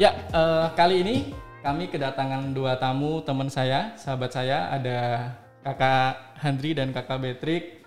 [0.00, 5.28] Ya, uh, kali ini kami kedatangan dua tamu teman saya, sahabat saya, ada
[5.60, 7.84] kakak Handri dan kakak Betrik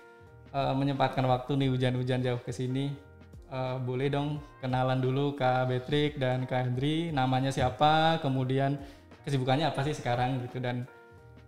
[0.54, 2.94] uh, menyempatkan waktu nih hujan-hujan jauh ke sini.
[3.50, 8.78] Uh, boleh dong kenalan dulu kak Betrik dan kak Handri, namanya siapa, kemudian
[9.26, 10.86] kesibukannya apa sih sekarang gitu dan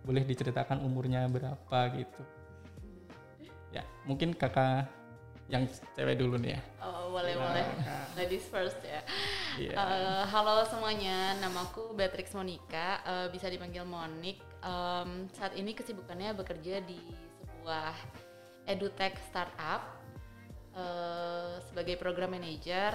[0.02, 2.22] boleh diceritakan umurnya berapa gitu.
[3.70, 4.90] Ya, mungkin kakak
[5.46, 5.62] yang
[5.94, 6.60] cewek dulu nih ya.
[6.82, 7.62] Oh, boleh boleh.
[8.18, 8.98] Ladies first ya.
[9.56, 9.72] Iya.
[9.72, 14.36] Uh, halo semuanya, namaku Beatrix Monica, uh, bisa dipanggil Monik.
[14.60, 17.00] Um, saat ini kesibukannya bekerja di
[17.40, 17.96] sebuah
[18.68, 19.96] edutech startup
[20.76, 22.92] uh, sebagai program manager.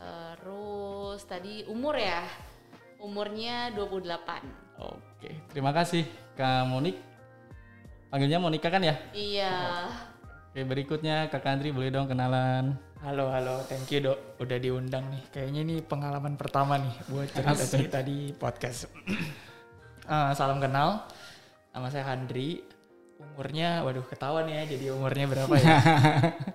[0.00, 2.24] Terus tadi umur ya,
[3.04, 4.80] umurnya 28.
[4.80, 6.96] Oke, terima kasih Kak Monik.
[8.08, 8.96] Panggilnya Monica kan ya?
[9.12, 9.92] Iya.
[10.48, 12.89] Oke, berikutnya Kak Andri boleh dong kenalan.
[13.00, 13.64] Halo, halo.
[13.64, 14.36] Thank you, Dok.
[14.44, 15.24] Udah diundang nih.
[15.32, 18.92] Kayaknya ini pengalaman pertama nih buat cerita-cerita di podcast.
[20.04, 21.08] uh, salam kenal.
[21.72, 22.60] Nama saya Handri.
[23.16, 25.76] Umurnya, waduh ketahuan ya jadi umurnya berapa ya?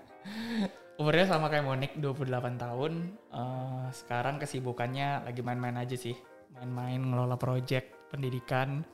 [1.02, 2.94] umurnya sama kayak Monik, 28 tahun.
[3.34, 6.14] Uh, sekarang kesibukannya lagi main-main aja sih.
[6.54, 8.86] Main-main ngelola project pendidikan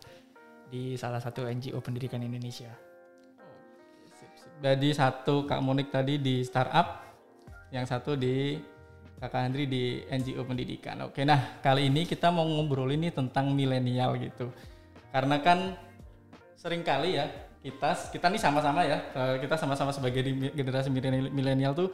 [0.71, 2.71] di salah satu NGO pendidikan Indonesia.
[4.63, 7.10] Jadi satu Kak Monik tadi di startup,
[7.71, 8.59] yang satu di
[9.21, 10.97] Kakak Andri di NGO pendidikan.
[11.05, 14.49] Oke, nah kali ini kita mau ngobrol ini tentang milenial gitu.
[15.13, 15.77] Karena kan
[16.57, 17.29] sering kali ya
[17.61, 20.89] kita kita nih sama-sama ya eh, kita sama-sama sebagai generasi
[21.29, 21.93] milenial tuh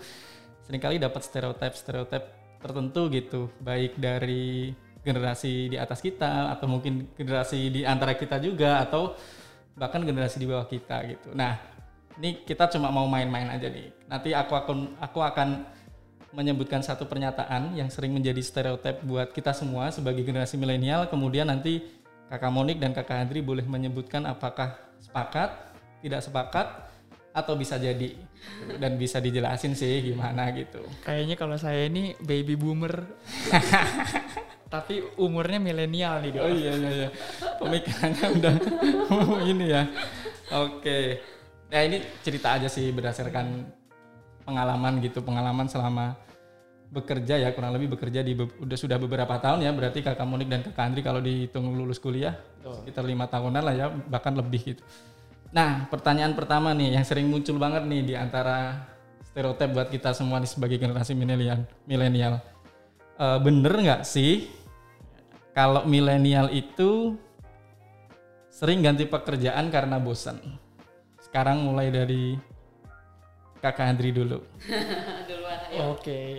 [0.63, 2.23] sering kali dapat stereotip stereotip
[2.59, 4.71] tertentu gitu baik dari
[5.03, 9.15] generasi di atas kita atau mungkin generasi di antara kita juga atau
[9.75, 11.31] bahkan generasi di bawah kita gitu.
[11.31, 11.76] Nah
[12.17, 13.93] ini kita cuma mau main-main aja nih.
[14.09, 15.69] Nanti aku akan aku akan
[16.33, 21.07] menyebutkan satu pernyataan yang sering menjadi stereotip buat kita semua sebagai generasi milenial.
[21.07, 21.85] Kemudian nanti
[22.27, 25.53] Kakak Monik dan Kakak Andri boleh menyebutkan apakah sepakat,
[26.03, 26.67] tidak sepakat,
[27.31, 28.17] atau bisa jadi
[28.81, 30.81] dan bisa dijelasin sih gimana gitu.
[31.05, 33.05] Kayaknya kalau saya ini baby boomer.
[34.67, 37.09] tapi umurnya milenial nih, Oh iya iya iya.
[37.55, 38.55] Pemikirannya udah
[39.53, 39.87] ini ya.
[40.51, 41.23] Oke
[41.67, 43.67] ya ini cerita aja sih berdasarkan
[44.47, 46.15] pengalaman gitu pengalaman selama
[46.87, 50.63] bekerja ya kurang lebih bekerja di udah sudah beberapa tahun ya berarti kakak Monik dan
[50.63, 52.79] kakak Andri kalau dihitung lulus kuliah oh.
[52.79, 54.83] sekitar lima tahunan lah ya bahkan lebih gitu.
[55.51, 58.87] Nah pertanyaan pertama nih yang sering muncul banget nih di antara
[59.27, 62.39] stereotip buat kita semua nih sebagai generasi milenial milenial
[63.19, 64.47] e, bener nggak sih
[65.51, 67.19] kalau milenial itu
[68.47, 70.39] sering ganti pekerjaan karena bosan?
[71.37, 72.33] Sekarang mulai dari
[73.61, 74.41] Kakak Andri dulu.
[75.85, 76.01] Oke.
[76.01, 76.33] Okay.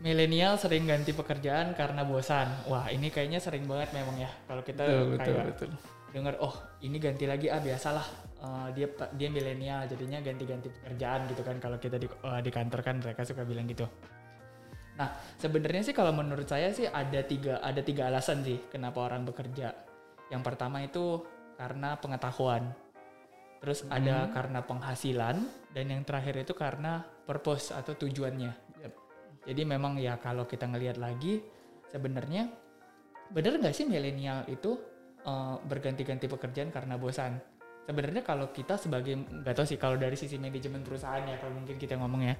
[0.00, 2.48] Milenial sering ganti pekerjaan karena bosan.
[2.64, 4.32] Wah, ini kayaknya sering banget memang ya.
[4.48, 5.70] Kalau kita betul, kayak betul, betul.
[6.16, 8.06] dengar, oh ini ganti lagi ah biasalah.
[8.40, 8.88] Uh, dia
[9.20, 11.60] dia milenial jadinya ganti-ganti pekerjaan gitu kan.
[11.60, 13.84] Kalau kita di, uh, di kantor kan mereka suka bilang gitu.
[14.96, 19.28] Nah, sebenarnya sih kalau menurut saya sih ada tiga ada tiga alasan sih kenapa orang
[19.28, 19.76] bekerja.
[20.32, 21.20] Yang pertama itu
[21.60, 22.72] karena pengetahuan
[23.60, 23.92] terus hmm.
[23.92, 25.36] ada karena penghasilan
[25.72, 28.92] dan yang terakhir itu karena purpose atau tujuannya yep.
[29.48, 31.40] jadi memang ya kalau kita ngelihat lagi
[31.90, 32.48] sebenarnya
[33.32, 34.78] benar nggak sih milenial itu
[35.26, 37.38] uh, berganti-ganti pekerjaan karena bosan
[37.86, 41.78] sebenarnya kalau kita sebagai nggak tahu sih kalau dari sisi manajemen perusahaan ya kalau mungkin
[41.78, 42.34] kita ngomong ya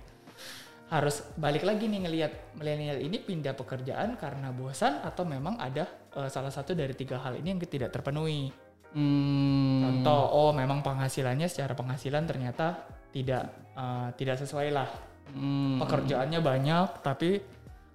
[0.86, 6.30] harus balik lagi nih ngelihat milenial ini pindah pekerjaan karena bosan atau memang ada uh,
[6.30, 8.54] salah satu dari tiga hal ini yang tidak terpenuhi
[8.92, 9.82] Hmm.
[9.82, 14.88] Contoh, oh memang penghasilannya secara penghasilan ternyata tidak uh, tidak sesuai lah.
[15.34, 15.82] Hmm.
[15.82, 17.40] Pekerjaannya banyak, tapi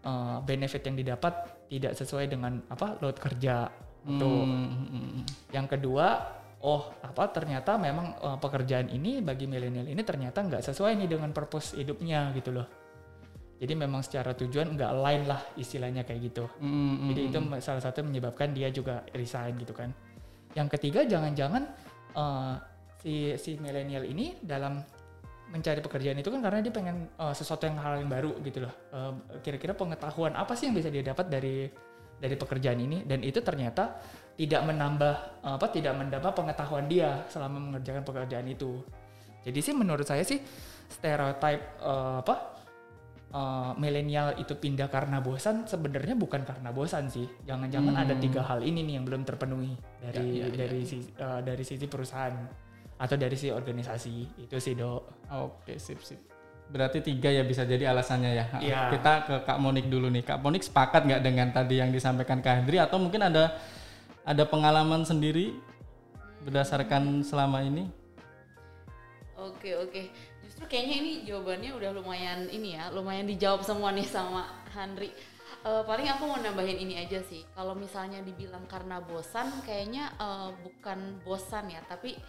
[0.04, 1.34] uh, benefit yang didapat
[1.72, 3.72] tidak sesuai dengan apa load kerja.
[4.02, 4.28] Itu.
[4.28, 5.24] Hmm.
[5.54, 6.08] Yang kedua,
[6.62, 11.34] oh apa ternyata memang uh, pekerjaan ini bagi milenial ini ternyata nggak sesuai nih dengan
[11.34, 12.68] purpose hidupnya gitu loh.
[13.62, 16.50] Jadi memang secara tujuan nggak lain lah istilahnya kayak gitu.
[16.66, 19.94] Mm, Jadi itu salah satu menyebabkan dia juga resign gitu kan.
[20.58, 21.64] Yang ketiga jangan-jangan
[22.16, 22.56] uh,
[23.02, 24.84] si si milenial ini dalam
[25.52, 28.74] mencari pekerjaan itu kan karena dia pengen uh, sesuatu yang hal yang baru gitu loh.
[28.92, 29.14] Uh,
[29.44, 31.68] kira-kira pengetahuan apa sih yang bisa dia dapat dari
[32.22, 34.00] dari pekerjaan ini dan itu ternyata
[34.40, 38.80] tidak menambah uh, apa tidak menambah pengetahuan dia selama mengerjakan pekerjaan itu.
[39.42, 40.40] Jadi sih menurut saya sih
[40.88, 42.61] stereotype uh, apa
[43.32, 48.04] uh, milenial itu pindah karena bosan sebenarnya bukan karena bosan sih jangan-jangan hmm.
[48.04, 50.88] ada tiga hal ini nih yang belum terpenuhi dari ya, ya, dari ya.
[50.88, 52.36] sisi uh, dari sisi perusahaan
[53.02, 56.32] atau dari sisi organisasi itu sih dok oke sip sip
[56.72, 58.46] Berarti tiga ya bisa jadi alasannya ya.
[58.64, 58.80] Iya.
[58.96, 60.24] Kita ke Kak Monik dulu nih.
[60.24, 63.60] Kak Monik sepakat nggak dengan tadi yang disampaikan Kak Hendri atau mungkin ada
[64.24, 65.52] ada pengalaman sendiri
[66.48, 67.92] berdasarkan selama ini?
[69.36, 70.31] Oke oke.
[70.52, 75.16] Justru kayaknya ini jawabannya udah lumayan ini ya, lumayan dijawab semua nih sama Henry.
[75.64, 77.48] Uh, paling aku mau nambahin ini aja sih.
[77.56, 82.20] Kalau misalnya dibilang karena bosan, kayaknya uh, bukan bosan ya, tapi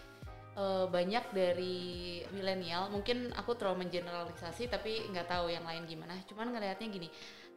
[0.57, 6.53] uh, banyak dari milenial mungkin aku terlalu mengeneralisasi tapi nggak tahu yang lain gimana cuman
[6.53, 7.09] ngelihatnya gini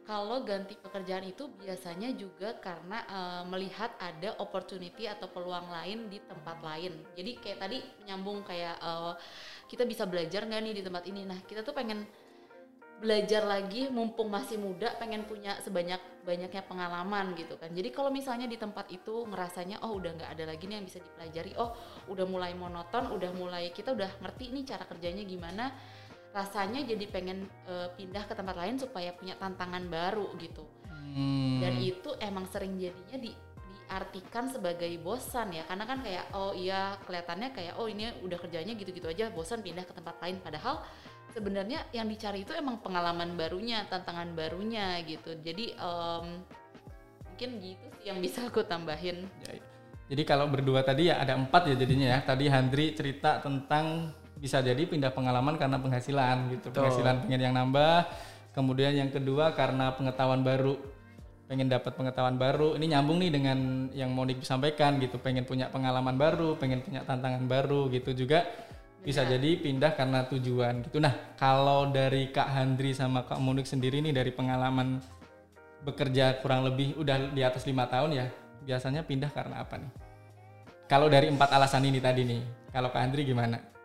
[0.06, 6.22] kalau ganti pekerjaan itu biasanya juga karena uh, melihat ada opportunity atau peluang lain di
[6.22, 6.94] tempat lain.
[7.18, 9.18] Jadi kayak tadi nyambung kayak uh,
[9.66, 11.26] kita bisa belajar nggak nih di tempat ini?
[11.26, 12.06] Nah kita tuh pengen
[12.96, 17.74] belajar lagi mumpung masih muda pengen punya sebanyak banyaknya pengalaman gitu kan.
[17.74, 21.02] Jadi kalau misalnya di tempat itu ngerasanya oh udah nggak ada lagi nih yang bisa
[21.02, 21.58] dipelajari.
[21.58, 21.74] Oh
[22.06, 25.74] udah mulai monoton udah mulai kita udah ngerti nih cara kerjanya gimana
[26.36, 31.64] rasanya jadi pengen uh, pindah ke tempat lain supaya punya tantangan baru gitu hmm.
[31.64, 33.32] dan itu emang sering jadinya di
[33.86, 38.74] diartikan sebagai bosan ya karena kan kayak oh iya kelihatannya kayak oh ini udah kerjanya
[38.74, 40.82] gitu-gitu aja bosan pindah ke tempat lain padahal
[41.36, 45.36] sebenarnya yang dicari itu emang pengalaman barunya, tantangan barunya gitu.
[45.44, 46.40] Jadi um,
[47.28, 49.28] mungkin gitu sih yang bisa aku tambahin.
[49.44, 49.64] Ya, ya.
[50.06, 52.18] Jadi kalau berdua tadi ya ada empat ya jadinya ya.
[52.24, 56.68] Tadi Handri cerita tentang bisa jadi pindah pengalaman karena penghasilan gitu.
[56.70, 56.86] Betul.
[56.86, 58.08] Penghasilan pengen yang nambah.
[58.52, 60.80] Kemudian yang kedua karena pengetahuan baru
[61.46, 66.18] pengen dapat pengetahuan baru ini nyambung nih dengan yang mau disampaikan gitu pengen punya pengalaman
[66.18, 68.42] baru pengen punya tantangan baru gitu juga
[69.06, 69.38] bisa ya.
[69.38, 70.98] jadi pindah karena tujuan gitu.
[70.98, 74.98] Nah, kalau dari Kak Handri sama Kak Monik sendiri nih dari pengalaman
[75.86, 78.26] bekerja kurang lebih udah di atas lima tahun ya,
[78.66, 79.90] biasanya pindah karena apa nih?
[80.90, 82.42] Kalau dari empat alasan ini tadi nih,
[82.74, 83.75] kalau Kak Handri gimana?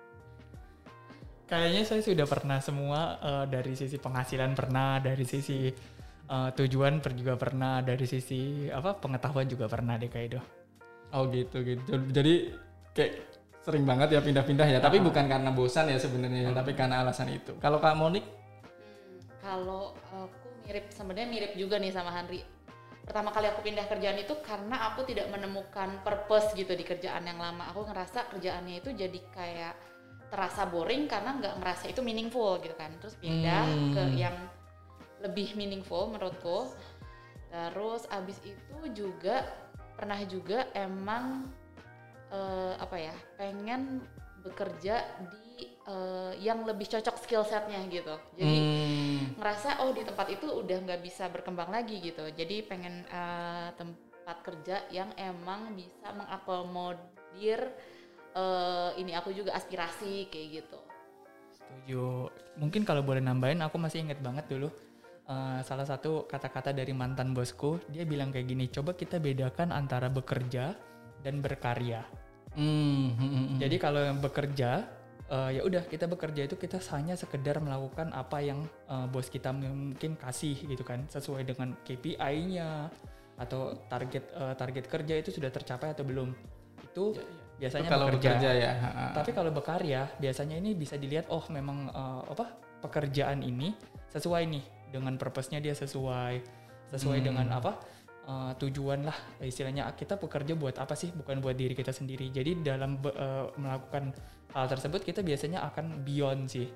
[1.52, 5.68] Kayaknya saya sudah pernah semua uh, dari sisi penghasilan pernah, dari sisi
[6.32, 10.40] uh, tujuan per juga pernah, dari sisi apa pengetahuan juga pernah deh kayak itu.
[11.12, 11.92] Oh gitu gitu.
[12.08, 12.56] Jadi
[12.96, 13.14] kayak
[13.68, 16.56] sering banget ya pindah-pindah ya, tapi bukan karena bosan ya sebenarnya, hmm.
[16.56, 17.52] tapi karena alasan itu.
[17.60, 18.24] Kalau Kak Monik?
[18.24, 22.48] Hmm, kalau aku mirip sebenarnya mirip juga nih sama Henry.
[23.04, 27.44] Pertama kali aku pindah kerjaan itu karena aku tidak menemukan purpose gitu di kerjaan yang
[27.44, 27.76] lama.
[27.76, 29.91] Aku ngerasa kerjaannya itu jadi kayak
[30.32, 32.96] terasa boring karena nggak ngerasa itu meaningful gitu kan.
[33.04, 33.92] Terus pindah hmm.
[33.94, 34.38] ke yang
[35.20, 36.72] lebih meaningful menurutku.
[37.52, 39.44] Terus abis itu juga
[40.00, 41.52] pernah juga emang
[42.32, 44.02] uh, apa ya pengen
[44.42, 49.38] bekerja di uh, yang lebih cocok skill setnya gitu jadi hmm.
[49.38, 54.38] ngerasa oh di tempat itu udah nggak bisa berkembang lagi gitu jadi pengen uh, tempat
[54.42, 57.70] kerja yang emang bisa mengakomodir
[58.36, 60.80] uh, ini aku juga aspirasi kayak gitu.
[61.56, 62.06] Setuju.
[62.60, 64.72] Mungkin kalau boleh nambahin aku masih inget banget dulu
[65.32, 70.12] uh, salah satu kata-kata dari mantan bosku dia bilang kayak gini coba kita bedakan antara
[70.12, 70.76] bekerja
[71.22, 72.04] dan berkarya.
[72.52, 74.84] Hmm, hmm, hmm, Jadi kalau yang bekerja,
[75.32, 79.56] uh, ya udah kita bekerja itu kita hanya sekedar melakukan apa yang uh, bos kita
[79.56, 82.92] mungkin kasih gitu kan, sesuai dengan KPI-nya
[83.40, 86.36] atau target uh, target kerja itu sudah tercapai atau belum.
[86.84, 87.41] Itu ya, ya.
[87.62, 88.30] Biasanya itu kalau bekerja.
[88.34, 88.72] bekerja ya.
[89.14, 93.78] Tapi kalau bekarya biasanya ini bisa dilihat oh memang uh, apa pekerjaan ini
[94.10, 96.42] sesuai nih dengan purpose-nya dia sesuai
[96.92, 97.28] sesuai hmm.
[97.32, 97.80] dengan apa
[98.28, 102.60] uh, tujuan lah istilahnya kita bekerja buat apa sih bukan buat diri kita sendiri jadi
[102.60, 104.12] dalam uh, melakukan
[104.52, 106.68] hal tersebut kita biasanya akan beyond sih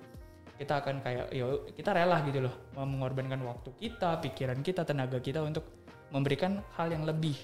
[0.56, 5.44] kita akan kayak ya kita rela gitu loh mengorbankan waktu kita pikiran kita tenaga kita
[5.44, 5.68] untuk
[6.16, 7.36] memberikan hal yang lebih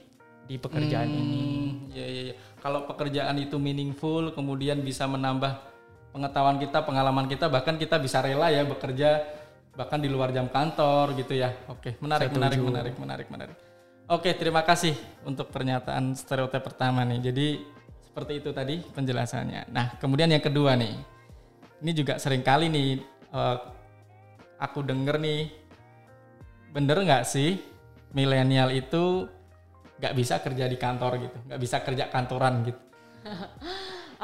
[0.50, 1.44] di pekerjaan hmm, ini.
[1.94, 5.60] ya ya ya kalau pekerjaan itu meaningful kemudian bisa menambah
[6.12, 9.24] pengetahuan kita pengalaman kita bahkan kita bisa rela ya bekerja
[9.72, 11.56] bahkan di luar jam kantor gitu ya.
[11.72, 13.58] Oke menarik menarik menarik menarik menarik.
[14.12, 14.92] Oke, terima kasih
[15.24, 17.32] untuk pernyataan stereotip pertama nih.
[17.32, 17.48] Jadi
[18.04, 19.72] seperti itu tadi penjelasannya.
[19.72, 21.00] Nah, kemudian yang kedua nih,
[21.80, 23.00] ini juga sering kali nih
[23.32, 23.72] uh,
[24.60, 25.48] aku denger nih,
[26.76, 27.64] bener nggak sih
[28.12, 29.32] milenial itu
[30.01, 32.81] nggak bisa kerja di kantor gitu, nggak bisa kerja kantoran gitu.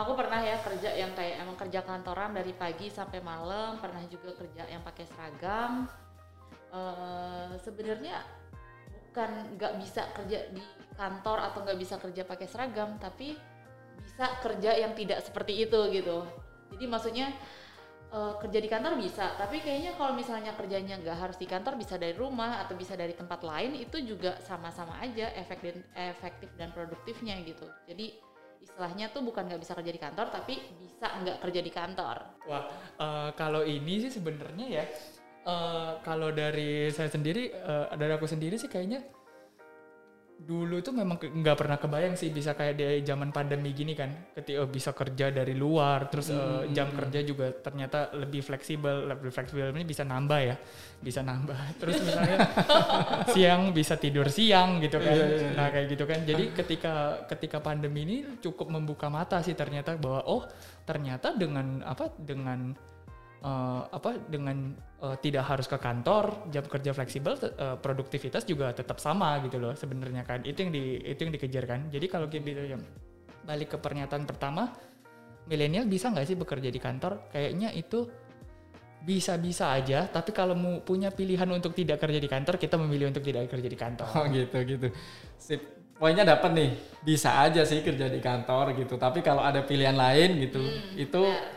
[0.01, 4.33] aku pernah ya kerja yang kayak emang kerja kantoran dari pagi sampai malam, pernah juga
[4.33, 5.85] kerja yang pakai seragam.
[6.67, 8.25] Uh, Sebenarnya
[9.17, 10.61] bukan nggak bisa kerja di
[10.93, 13.33] kantor atau nggak bisa kerja pakai seragam tapi
[13.97, 16.21] bisa kerja yang tidak seperti itu gitu
[16.73, 17.33] jadi maksudnya
[18.11, 21.99] uh, kerja di kantor bisa tapi kayaknya kalau misalnya kerjanya nggak harus di kantor bisa
[21.99, 26.71] dari rumah atau bisa dari tempat lain itu juga sama-sama aja efek dan efektif dan
[26.71, 27.67] produktifnya gitu.
[27.87, 28.17] Jadi
[28.57, 32.17] istilahnya tuh bukan nggak bisa kerja di kantor tapi bisa nggak kerja di kantor.
[32.47, 32.63] Wah
[32.99, 34.83] uh, kalau ini sih sebenarnya ya
[35.47, 39.16] uh, kalau dari saya sendiri uh, dari aku sendiri sih kayaknya
[40.37, 44.69] dulu tuh memang nggak pernah kebayang sih bisa kayak di zaman pandemi gini kan ketika
[44.69, 46.97] bisa kerja dari luar terus hmm, uh, jam hmm.
[47.01, 50.55] kerja juga ternyata lebih fleksibel lebih fleksibel ini bisa nambah ya
[51.01, 52.37] bisa nambah terus misalnya
[53.33, 55.49] siang bisa tidur siang gitu kan iya, iya, iya.
[55.57, 56.93] nah kayak gitu kan jadi ketika
[57.33, 60.45] ketika pandemi ini cukup membuka mata sih ternyata bahwa oh
[60.85, 62.77] ternyata dengan apa dengan
[63.43, 68.97] uh, apa dengan uh, tidak harus ke kantor jam kerja fleksibel uh, produktivitas juga tetap
[68.97, 70.41] sama gitu loh sebenarnya kan.
[70.47, 71.79] Itu yang di itu yang dikejar kan.
[71.91, 72.77] Jadi kalau kita ya,
[73.45, 74.73] balik ke pernyataan pertama
[75.47, 77.29] milenial bisa nggak sih bekerja di kantor?
[77.31, 78.07] Kayaknya itu
[78.97, 83.23] bisa-bisa aja tapi kalau mau punya pilihan untuk tidak kerja di kantor kita memilih untuk
[83.23, 84.07] tidak kerja di kantor.
[84.17, 84.87] Oh gitu gitu.
[85.37, 85.61] Sip.
[85.97, 86.69] Poinnya dapat nih
[87.01, 89.01] bisa aja sih kerja di kantor gitu.
[89.01, 91.56] Tapi kalau ada pilihan lain gitu hmm, itu ya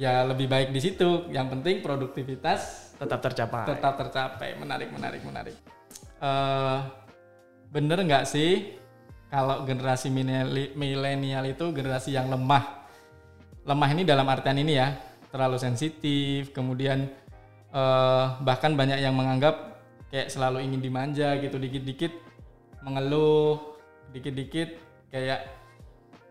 [0.00, 1.28] lebih baik di situ.
[1.28, 3.68] Yang penting produktivitas tetap tercapai.
[3.68, 4.56] Tetap tercapai.
[4.56, 5.56] Menarik, menarik, menarik.
[6.20, 6.88] Uh,
[7.68, 8.76] bener nggak sih
[9.28, 10.08] kalau generasi
[10.72, 12.88] milenial itu generasi yang lemah?
[13.68, 14.96] Lemah ini dalam artian ini ya,
[15.28, 17.12] terlalu sensitif, kemudian
[17.76, 22.10] uh, bahkan banyak yang menganggap kayak selalu ingin dimanja gitu, dikit-dikit
[22.80, 23.76] mengeluh,
[24.16, 24.80] dikit-dikit
[25.12, 25.44] kayak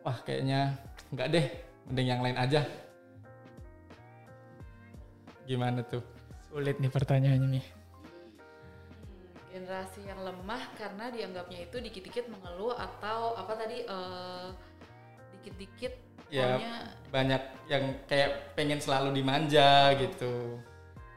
[0.01, 0.75] wah kayaknya
[1.13, 1.45] nggak deh,
[1.87, 2.65] mending yang lain aja
[5.49, 6.05] Gimana tuh?
[6.45, 7.65] Sulit nih pertanyaannya nih.
[9.49, 14.53] Generasi yang lemah karena dianggapnya itu dikit-dikit mengeluh atau apa tadi uh,
[15.33, 15.93] dikit-dikit
[16.29, 16.61] ya
[17.09, 20.61] banyak yang kayak pengen selalu dimanja gitu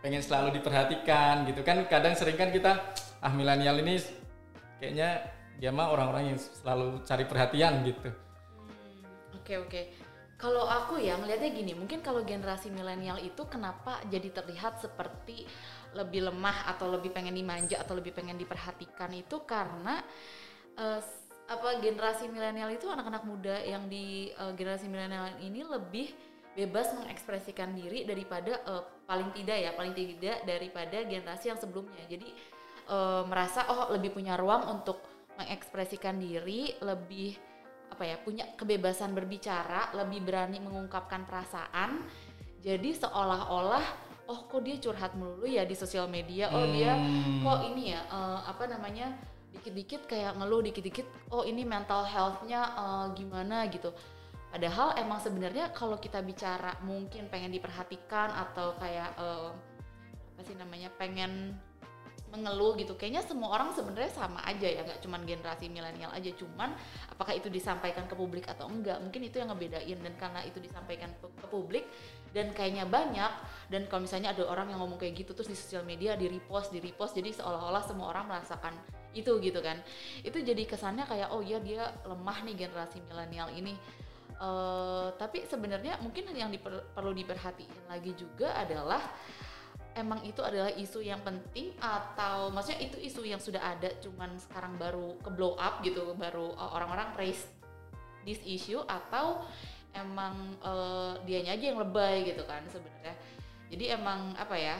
[0.00, 2.80] pengen selalu diperhatikan gitu kan kadang sering kan kita
[3.20, 4.00] ah milenial ini
[4.80, 5.20] kayaknya
[5.60, 8.16] dia mah orang-orang yang selalu cari perhatian gitu oke
[8.56, 9.84] hmm, oke okay, okay.
[10.42, 15.46] Kalau aku ya ngelihatnya gini, mungkin kalau generasi milenial itu kenapa jadi terlihat seperti
[15.94, 20.02] lebih lemah atau lebih pengen dimanja atau lebih pengen diperhatikan itu karena
[20.74, 20.98] uh,
[21.46, 26.10] apa generasi milenial itu anak-anak muda yang di uh, generasi milenial ini lebih
[26.58, 32.02] bebas mengekspresikan diri daripada uh, paling tidak ya paling tidak daripada generasi yang sebelumnya.
[32.10, 32.34] Jadi
[32.90, 35.06] uh, merasa oh lebih punya ruang untuk
[35.38, 37.51] mengekspresikan diri, lebih
[37.92, 42.00] apa ya punya kebebasan berbicara lebih berani mengungkapkan perasaan
[42.64, 43.84] jadi seolah-olah
[44.32, 46.72] oh kok dia curhat melulu ya di sosial media oh hmm.
[46.72, 46.92] dia
[47.44, 49.12] kok ini ya uh, apa namanya
[49.52, 53.92] dikit-dikit kayak ngeluh dikit-dikit oh ini mental healthnya uh, gimana gitu
[54.48, 59.52] padahal emang sebenarnya kalau kita bicara mungkin pengen diperhatikan atau kayak uh,
[60.32, 61.60] apa sih namanya pengen
[62.32, 62.96] mengeluh gitu.
[62.96, 66.32] Kayaknya semua orang sebenarnya sama aja ya nggak cuman generasi milenial aja.
[66.32, 66.72] Cuman
[67.12, 69.98] apakah itu disampaikan ke publik atau enggak mungkin itu yang ngebedain.
[70.00, 71.84] Dan karena itu disampaikan ke publik
[72.32, 73.32] dan kayaknya banyak
[73.68, 76.72] dan kalau misalnya ada orang yang ngomong kayak gitu terus di sosial media di repost
[76.72, 78.72] di repost jadi seolah-olah semua orang merasakan
[79.12, 79.76] itu gitu kan.
[80.24, 83.76] Itu jadi kesannya kayak oh iya dia lemah nih generasi milenial ini.
[84.42, 88.98] Uh, tapi sebenarnya mungkin yang diper, perlu diperhatiin lagi juga adalah
[89.96, 94.76] emang itu adalah isu yang penting atau maksudnya itu isu yang sudah ada cuman sekarang
[94.80, 97.44] baru ke blow up gitu baru uh, orang-orang raise
[98.24, 99.44] this issue atau
[99.92, 103.14] emang uh, dianya aja yang lebay gitu kan sebenarnya
[103.68, 104.76] jadi emang apa ya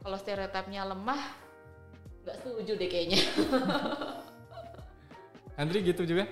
[0.00, 1.20] kalau stereotipnya lemah
[2.24, 3.20] nggak setuju deh kayaknya
[5.60, 6.28] Andri gitu juga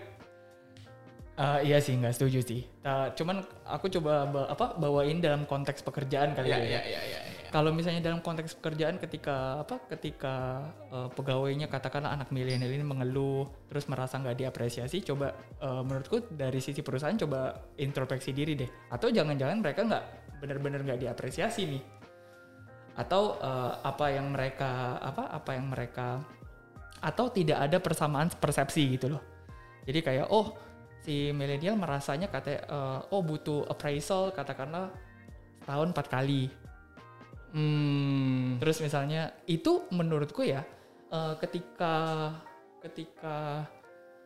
[1.34, 2.62] Uh, iya sih nggak setuju sih.
[2.86, 6.62] Uh, cuman aku coba ba apa bawain dalam konteks pekerjaan kali yeah, ya.
[6.62, 7.13] Iya iya iya.
[7.54, 13.46] Kalau misalnya dalam konteks pekerjaan ketika apa ketika uh, pegawainya katakanlah anak milenial ini mengeluh
[13.70, 15.30] terus merasa nggak diapresiasi, coba
[15.62, 18.66] uh, menurutku dari sisi perusahaan coba introspeksi diri deh.
[18.90, 20.04] Atau jangan-jangan mereka nggak
[20.42, 21.82] benar-benar nggak diapresiasi nih.
[22.98, 26.26] Atau uh, apa yang mereka apa apa yang mereka
[27.06, 29.22] atau tidak ada persamaan persepsi gitu loh.
[29.86, 30.58] Jadi kayak oh
[31.06, 34.90] si milenial merasanya katanya uh, oh butuh appraisal katakanlah
[35.62, 36.50] tahun empat kali.
[37.54, 38.58] Hmm.
[38.58, 40.66] Terus misalnya itu menurutku ya
[41.14, 41.94] uh, ketika
[42.82, 43.64] ketika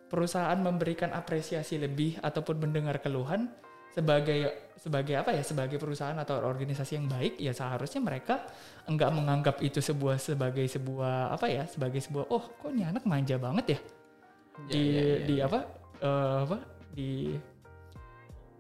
[0.09, 3.53] perusahaan memberikan apresiasi lebih ataupun mendengar keluhan
[3.93, 8.49] sebagai sebagai apa ya sebagai perusahaan atau organisasi yang baik ya seharusnya mereka
[8.89, 13.37] enggak menganggap itu sebuah sebagai sebuah apa ya sebagai sebuah oh kok ini anak manja
[13.37, 15.43] banget ya, ya di ya, ya, ya, di ya.
[15.45, 15.61] apa
[16.01, 16.59] uh, apa
[16.95, 17.13] di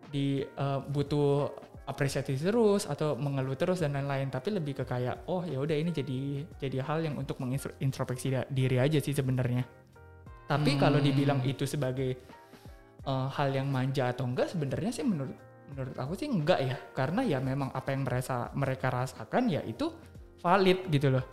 [0.09, 1.53] di uh, butuh
[1.89, 4.29] apresiasi terus atau mengeluh terus dan lain-lain.
[4.29, 8.77] Tapi lebih ke kayak oh ya udah ini jadi jadi hal yang untuk mengintrospeksi diri
[8.77, 9.65] aja sih sebenarnya.
[10.45, 10.81] Tapi hmm.
[10.81, 12.13] kalau dibilang itu sebagai
[13.09, 15.33] uh, hal yang manja atau enggak sebenarnya sih menurut
[15.73, 16.77] menurut aku sih enggak ya.
[16.93, 19.89] Karena ya memang apa yang mereka mereka rasakan ya itu
[20.45, 21.25] valid gitu loh.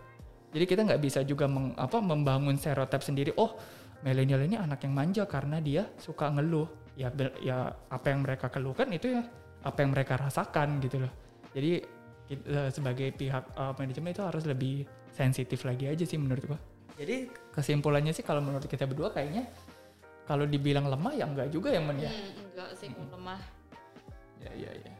[0.56, 3.60] Jadi kita nggak bisa juga meng, apa membangun stereotip sendiri oh
[4.00, 6.88] milenial ini anak yang manja karena dia suka ngeluh.
[6.96, 7.12] Ya
[7.44, 9.24] ya apa yang mereka keluhkan itu ya
[9.62, 11.12] apa yang mereka rasakan gitu loh.
[11.56, 11.80] Jadi
[12.32, 14.84] kita, sebagai pihak uh, manajemen itu harus lebih
[15.14, 16.60] sensitif lagi aja sih menurut gua.
[16.96, 19.48] Jadi kesimpulannya sih kalau menurut kita berdua kayaknya
[20.26, 22.10] kalau dibilang lemah ya enggak juga ya men ya?
[22.10, 23.08] Hmm, enggak sih hmm.
[23.14, 23.40] lemah.
[24.42, 24.92] Ya ya ya